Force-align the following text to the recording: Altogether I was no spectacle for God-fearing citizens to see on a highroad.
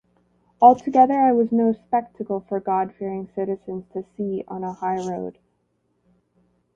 Altogether 0.59 1.13
I 1.13 1.31
was 1.31 1.51
no 1.51 1.73
spectacle 1.73 2.39
for 2.49 2.59
God-fearing 2.59 3.29
citizens 3.35 3.85
to 3.93 4.03
see 4.17 4.43
on 4.47 4.63
a 4.63 4.73
highroad. 4.73 5.37